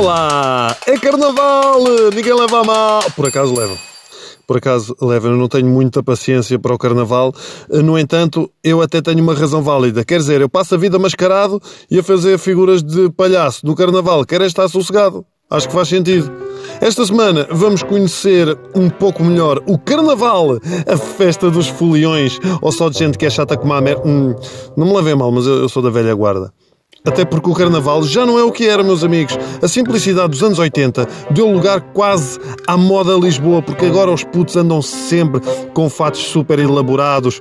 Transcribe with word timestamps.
Olá! 0.00 0.74
É 0.86 0.98
carnaval! 0.98 1.84
Ninguém 2.14 2.32
leva 2.32 2.60
a 2.60 2.64
mal! 2.64 3.02
Por 3.14 3.26
acaso 3.26 3.54
leva. 3.54 3.76
Por 4.46 4.56
acaso 4.56 4.96
leva. 4.98 5.28
Eu 5.28 5.36
não 5.36 5.46
tenho 5.46 5.66
muita 5.66 6.02
paciência 6.02 6.58
para 6.58 6.74
o 6.74 6.78
carnaval. 6.78 7.34
No 7.68 7.98
entanto, 7.98 8.50
eu 8.64 8.80
até 8.80 9.02
tenho 9.02 9.22
uma 9.22 9.34
razão 9.34 9.60
válida. 9.60 10.02
Quer 10.02 10.16
dizer, 10.16 10.40
eu 10.40 10.48
passo 10.48 10.74
a 10.74 10.78
vida 10.78 10.98
mascarado 10.98 11.60
e 11.90 11.98
a 11.98 12.02
fazer 12.02 12.38
figuras 12.38 12.82
de 12.82 13.10
palhaço 13.10 13.66
no 13.66 13.74
carnaval. 13.74 14.24
Quero 14.24 14.44
é 14.44 14.46
estar 14.46 14.66
sossegado. 14.68 15.22
Acho 15.50 15.68
que 15.68 15.74
faz 15.74 15.88
sentido. 15.88 16.32
Esta 16.80 17.04
semana 17.04 17.46
vamos 17.50 17.82
conhecer 17.82 18.58
um 18.74 18.88
pouco 18.88 19.22
melhor 19.22 19.62
o 19.66 19.76
Carnaval, 19.76 20.58
a 20.86 20.96
festa 20.96 21.50
dos 21.50 21.66
foliões, 21.66 22.38
ou 22.62 22.72
só 22.72 22.88
de 22.88 22.98
gente 22.98 23.18
que 23.18 23.26
é 23.26 23.30
chata 23.30 23.56
como 23.56 23.74
a 23.74 23.80
mer... 23.80 23.98
Hum, 23.98 24.34
não 24.76 24.86
me 24.86 24.94
levei 24.94 25.14
mal, 25.14 25.30
mas 25.30 25.46
eu 25.46 25.68
sou 25.68 25.82
da 25.82 25.90
velha 25.90 26.14
guarda. 26.14 26.52
Até 27.04 27.24
porque 27.24 27.48
o 27.48 27.54
carnaval 27.54 28.02
já 28.02 28.26
não 28.26 28.38
é 28.38 28.44
o 28.44 28.52
que 28.52 28.68
era, 28.68 28.82
meus 28.82 29.02
amigos. 29.02 29.38
A 29.62 29.68
simplicidade 29.68 30.28
dos 30.28 30.42
anos 30.42 30.58
80 30.58 31.08
deu 31.30 31.50
lugar 31.50 31.80
quase 31.92 32.38
à 32.66 32.76
moda 32.76 33.14
Lisboa, 33.14 33.62
porque 33.62 33.86
agora 33.86 34.10
os 34.10 34.22
putos 34.22 34.56
andam 34.56 34.82
sempre 34.82 35.40
com 35.72 35.88
fatos 35.88 36.20
super 36.20 36.58
elaborados, 36.58 37.40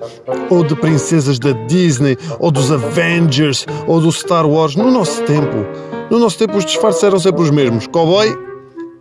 ou 0.49 0.63
de 0.63 0.75
princesas 0.75 1.37
da 1.37 1.51
Disney, 1.67 2.17
ou 2.39 2.51
dos 2.51 2.71
Avengers, 2.71 3.65
ou 3.85 3.99
do 3.99 4.11
Star 4.11 4.47
Wars. 4.47 4.75
No 4.75 4.89
nosso 4.89 5.21
tempo, 5.23 5.65
no 6.09 6.19
nosso 6.19 6.37
tempo 6.37 6.57
os 6.57 6.65
disfarces 6.65 7.03
eram 7.03 7.19
sempre 7.19 7.41
os 7.41 7.51
mesmos: 7.51 7.85
cowboy, 7.87 8.33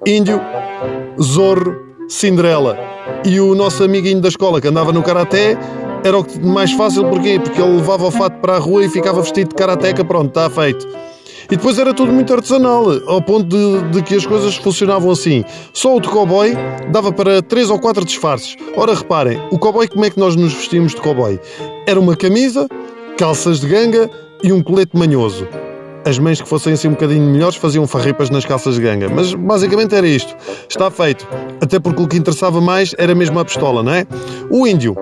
índio, 0.05 0.41
zorro, 1.23 1.89
Cinderela. 2.09 2.77
E 3.25 3.41
o 3.41 3.55
nosso 3.55 3.85
amiguinho 3.85 4.21
da 4.21 4.29
escola 4.29 4.61
que 4.61 4.69
andava 4.69 4.93
no 4.93 5.03
karaté 5.03 5.57
era 6.09 6.19
o 6.19 6.47
mais 6.47 6.73
fácil, 6.73 7.05
porquê? 7.09 7.39
Porque 7.39 7.61
ele 7.61 7.77
levava 7.77 8.07
o 8.07 8.11
fato 8.11 8.41
para 8.41 8.57
a 8.57 8.59
rua 8.59 8.85
e 8.85 8.89
ficava 8.89 9.21
vestido 9.21 9.51
de 9.51 9.55
karateca, 9.55 10.05
pronto, 10.05 10.29
está 10.29 10.49
feito. 10.49 10.89
E 11.51 11.57
depois 11.57 11.79
era 11.79 11.95
tudo 11.95 12.13
muito 12.13 12.33
artesanal, 12.33 12.85
ao 13.07 13.23
ponto 13.23 13.47
de, 13.47 13.91
de, 13.91 14.03
que 14.03 14.15
as 14.15 14.27
coisas 14.27 14.57
funcionavam 14.57 15.11
assim. 15.11 15.45
Só 15.73 15.97
o 15.97 16.01
de 16.01 16.09
cowboy 16.09 16.55
dava 16.91 17.11
para 17.13 17.41
três 17.41 17.71
ou 17.71 17.79
quatro 17.79 18.05
disfarces. 18.05 18.57
Ora, 18.77 18.95
reparem, 18.95 19.41
o 19.51 19.59
cowboy, 19.59 19.89
como 19.89 20.05
é 20.05 20.11
que 20.11 20.19
nós 20.19 20.37
nos 20.37 20.53
vestimos 20.53 20.95
de 20.95 21.01
cowboy? 21.01 21.41
Era 21.87 21.99
uma 21.99 22.17
camisa, 22.17 22.69
calças 23.17 23.61
de 23.61 23.69
ganga 23.69 24.11
e 24.43 24.53
um 24.53 24.63
colete 24.63 24.97
manhoso. 24.97 25.49
As 26.05 26.19
mães 26.19 26.41
que 26.41 26.49
fossem 26.49 26.73
assim 26.73 26.89
um 26.89 26.93
bocadinho 26.93 27.23
melhores 27.23 27.57
faziam 27.57 27.87
farripas 27.87 28.31
nas 28.31 28.45
calças 28.45 28.77
de 28.77 28.83
ganga. 28.83 29.09
Mas 29.09 29.35
basicamente 29.35 29.95
era 29.95 30.07
isto. 30.07 30.35
Está 30.69 30.91
feito. 30.91 31.27
Até 31.61 31.79
porque 31.79 32.03
o 32.03 32.09
que 32.09 32.17
interessava 32.17 32.61
mais 32.61 32.95
era 32.99 33.15
mesmo 33.15 33.39
a 33.39 33.45
pistola, 33.45 33.83
não 33.83 33.93
é? 33.93 34.07
O 34.51 34.67
índio 34.67 34.97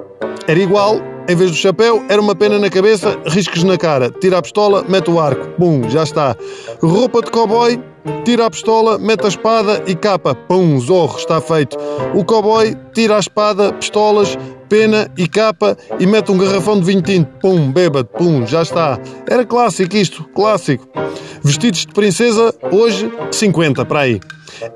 era 0.49 0.61
igual, 0.61 1.01
em 1.29 1.35
vez 1.35 1.51
do 1.51 1.57
chapéu, 1.57 2.05
era 2.09 2.21
uma 2.21 2.35
pena 2.35 2.57
na 2.59 2.71
cabeça, 2.71 3.19
riscos 3.27 3.65
na 3.65 3.77
cara. 3.77 4.11
Tira 4.11 4.39
a 4.39 4.43
pistola, 4.43 4.85
mete 4.89 5.11
o 5.11 5.19
arco. 5.19 5.49
Pum, 5.59 5.89
já 5.91 6.05
está. 6.05 6.37
Roupa 6.81 7.21
de 7.21 7.33
cowboy, 7.33 7.83
tira 8.25 8.47
a 8.47 8.51
pistola, 8.51 8.97
mete 8.97 9.25
a 9.25 9.29
espada 9.29 9.83
e 9.89 9.97
capa. 9.97 10.37
Pum, 10.37 10.79
zorro, 10.79 11.19
está 11.19 11.41
feito. 11.41 11.77
O 12.15 12.25
cowboy 12.25 12.77
tira 12.95 13.17
a 13.17 13.19
espada, 13.19 13.73
pistolas, 13.73 14.39
pena 14.69 15.11
e 15.17 15.27
capa 15.27 15.77
e 15.99 16.07
mete 16.07 16.31
um 16.31 16.39
garrafão 16.39 16.79
de 16.79 16.87
vinho 16.87 17.03
tinto. 17.03 17.29
Pum, 17.41 17.73
bêbado, 17.73 18.09
pum, 18.17 18.47
já 18.47 18.63
está. 18.63 18.99
Era 19.29 19.45
clássico 19.45 19.97
isto, 19.97 20.25
clássico. 20.35 20.87
Vestidos 21.43 21.81
de 21.81 21.93
princesa, 21.93 22.55
hoje 22.71 23.11
50 23.33 23.85
para 23.85 24.01
aí. 24.01 24.21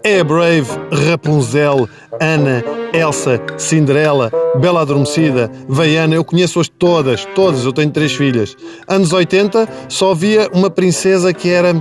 É 0.02 0.22
Brave, 0.22 0.68
Rapunzel, 0.90 1.88
Ana, 2.20 2.62
Elsa, 2.92 3.40
Cinderela, 3.56 4.30
Bela 4.56 4.80
Adormecida, 4.82 5.50
Veiana, 5.68 6.14
eu 6.14 6.24
conheço-as 6.24 6.68
todas, 6.68 7.24
todas, 7.34 7.64
eu 7.64 7.72
tenho 7.72 7.90
três 7.90 8.12
filhas. 8.12 8.56
Anos 8.88 9.12
80 9.12 9.68
só 9.88 10.10
havia 10.10 10.50
uma 10.52 10.70
princesa 10.70 11.32
que 11.32 11.48
era. 11.48 11.74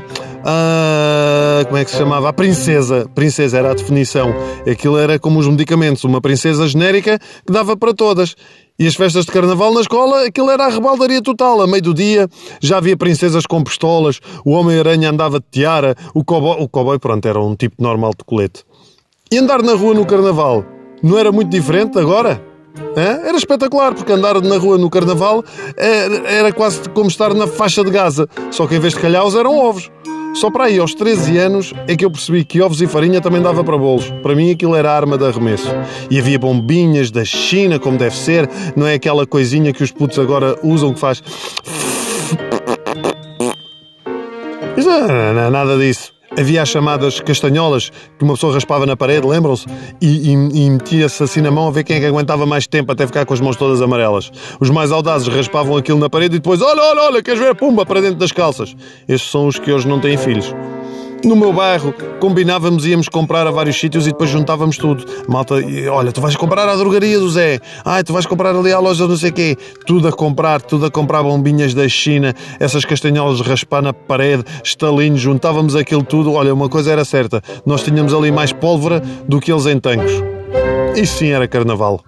Ah, 0.44 1.64
como 1.66 1.78
é 1.78 1.84
que 1.84 1.92
se 1.92 1.98
chamava? 1.98 2.30
A 2.30 2.34
princesa. 2.34 3.10
Princesa 3.14 3.58
era 3.58 3.72
a 3.72 3.74
definição. 3.74 4.34
Aquilo 4.70 4.98
era 4.98 5.20
como 5.20 5.40
os 5.40 5.48
medicamentos, 5.48 6.04
uma 6.04 6.22
princesa 6.22 6.68
genérica 6.68 7.20
que 7.46 7.52
dava 7.52 7.76
para 7.76 7.94
todas. 7.94 8.36
E 8.78 8.88
as 8.88 8.96
festas 8.96 9.26
de 9.26 9.32
carnaval 9.32 9.74
na 9.74 9.82
escola, 9.82 10.26
aquilo 10.26 10.50
era 10.50 10.68
a 10.68 10.70
rebaldaria 10.70 11.22
total. 11.22 11.62
A 11.62 11.68
meio 11.68 11.82
do 11.84 11.94
dia 11.94 12.30
já 12.62 12.78
havia 12.78 12.96
princesas 12.96 13.46
com 13.46 13.62
pistolas, 13.62 14.22
o 14.46 14.52
Homem-Aranha 14.52 15.10
andava 15.10 15.40
de 15.40 15.46
tiara, 15.52 15.96
o 16.14 16.24
cowboy, 16.24 16.64
o 16.64 16.70
cowboy, 16.70 16.98
pronto, 16.98 17.28
era 17.28 17.40
um 17.42 17.56
tipo 17.56 17.76
normal 17.78 18.12
de 18.12 18.24
colete. 18.24 18.64
E 19.32 19.38
andar 19.38 19.62
na 19.62 19.74
rua 19.74 19.94
no 19.94 20.06
carnaval 20.06 20.79
não 21.02 21.18
era 21.18 21.32
muito 21.32 21.50
diferente 21.50 21.98
agora? 21.98 22.42
Era 22.96 23.38
espetacular, 23.38 23.94
porque 23.94 24.12
andar 24.12 24.42
na 24.42 24.58
rua 24.58 24.78
no 24.78 24.90
carnaval 24.90 25.44
era, 25.78 26.30
era 26.30 26.54
quase 26.54 26.88
como 26.90 27.08
estar 27.08 27.34
na 27.34 27.48
faixa 27.48 27.84
de 27.84 27.92
Gaza, 27.92 28.28
só 28.52 28.68
que 28.68 28.76
em 28.76 28.80
vez 28.80 28.94
de 28.94 29.00
calhaus 29.00 29.36
eram 29.36 29.58
ovos. 29.58 29.90
Só 30.36 30.52
para 30.52 30.66
aí, 30.66 30.78
aos 30.78 30.94
13 30.94 31.38
anos, 31.38 31.74
é 31.88 31.96
que 31.96 32.06
eu 32.06 32.12
percebi 32.12 32.46
que 32.46 32.62
ovos 32.62 32.82
e 32.82 32.88
farinha 32.88 33.20
também 33.20 33.42
dava 33.42 33.64
para 33.64 33.78
bolos. 33.78 34.12
Para 34.22 34.36
mim 34.36 34.52
aquilo 34.52 34.76
era 34.76 34.92
arma 34.92 35.18
de 35.18 35.26
arremesso. 35.26 35.70
E 36.10 36.20
havia 36.20 36.38
bombinhas 36.38 37.10
da 37.10 37.26
China, 37.26 37.80
como 37.80 37.98
deve 37.98 38.16
ser, 38.16 38.50
não 38.76 38.86
é 38.86 38.94
aquela 38.94 39.26
coisinha 39.26 39.74
que 39.74 39.84
os 39.84 39.92
putos 39.92 40.20
agora 40.20 40.56
usam 40.64 40.94
que 40.94 41.00
faz. 41.00 41.24
Não, 44.78 45.34
não, 45.34 45.42
é 45.42 45.50
nada 45.50 45.78
disso. 45.78 46.19
Havia 46.40 46.62
as 46.62 46.70
chamadas 46.70 47.20
castanholas 47.20 47.90
que 48.18 48.24
uma 48.24 48.34
pessoa 48.34 48.54
raspava 48.54 48.86
na 48.86 48.96
parede, 48.96 49.28
lembram-se? 49.28 49.66
E, 50.02 50.30
e, 50.30 50.32
e 50.32 50.70
metia-se 50.70 51.22
assim 51.22 51.42
na 51.42 51.52
mão 51.52 51.68
a 51.68 51.72
ver 51.72 51.84
quem 51.84 51.98
é 51.98 52.00
que 52.00 52.06
aguentava 52.06 52.46
mais 52.46 52.66
tempo 52.66 52.94
até 52.94 53.06
ficar 53.06 53.26
com 53.26 53.34
as 53.34 53.42
mãos 53.42 53.58
todas 53.58 53.82
amarelas. 53.82 54.32
Os 54.58 54.70
mais 54.70 54.90
audazes 54.90 55.28
raspavam 55.28 55.76
aquilo 55.76 56.00
na 56.00 56.10
parede 56.10 56.38
e 56.38 56.40
depois, 56.40 56.62
olha, 56.62 56.82
olha, 56.82 57.02
olha, 57.02 57.22
queres 57.22 57.42
ver? 57.42 57.54
Pumba, 57.56 57.86
para 57.86 58.00
dentro 58.00 58.20
das 58.20 58.32
calças. 58.32 58.74
Estes 59.06 59.30
são 59.30 59.48
os 59.48 59.60
que 59.60 59.70
hoje 59.70 59.86
não 59.86 60.00
têm 60.00 60.16
filhos. 60.16 60.56
No 61.24 61.36
meu 61.36 61.52
bairro, 61.52 61.94
combinávamos, 62.20 62.86
íamos 62.86 63.10
comprar 63.10 63.46
a 63.46 63.52
vários 63.52 63.78
sítios 63.78 64.08
e 64.08 64.12
depois 64.12 64.30
juntávamos 64.30 64.78
tudo. 64.78 65.04
Malta, 65.28 65.56
olha, 65.92 66.12
tu 66.12 66.22
vais 66.22 66.36
comprar 66.36 66.68
à 66.68 66.76
drogaria 66.76 67.20
do 67.20 67.30
Zé. 67.30 67.60
Ai, 67.84 68.04
tu 68.04 68.14
vais 68.14 68.26
comprar 68.26 68.56
ali 68.56 68.72
à 68.72 68.80
loja 68.80 69.06
não 69.06 69.18
sei 69.18 69.32
quê. 69.32 69.58
Tudo 69.86 70.08
a 70.08 70.12
comprar, 70.14 70.62
tudo 70.62 70.86
a 70.86 70.92
comprar 70.92 71.22
bombinhas 71.22 71.74
da 71.74 71.88
China, 71.90 72.34
essas 72.60 72.86
castanholas 72.86 73.42
raspar 73.42 73.82
na 73.82 73.92
parede, 73.92 74.46
estalinhos, 74.64 75.20
juntávamos 75.20 75.76
aquilo 75.76 76.04
tudo. 76.04 76.34
Olha, 76.34 76.54
uma 76.54 76.70
coisa 76.70 76.92
era 76.92 77.04
certa, 77.04 77.42
nós 77.66 77.84
tínhamos 77.84 78.14
ali 78.14 78.32
mais 78.32 78.54
pólvora 78.54 79.02
do 79.28 79.42
que 79.42 79.52
eles 79.52 79.66
em 79.66 79.80
tanques. 79.80 80.14
Isso 80.96 81.18
sim 81.18 81.32
era 81.32 81.48
carnaval. 81.48 82.02